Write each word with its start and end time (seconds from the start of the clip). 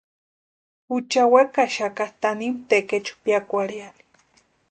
Jucha 0.87 1.23
wekaxaka 1.33 2.05
tanimu 2.21 2.59
tekechu 2.69 3.13
piakwarhiani. 3.23 4.03